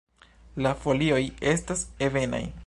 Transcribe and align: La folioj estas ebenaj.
La 0.65 0.71
folioj 0.85 1.21
estas 1.53 1.85
ebenaj. 2.09 2.43